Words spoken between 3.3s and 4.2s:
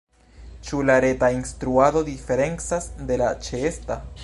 ĉeesta?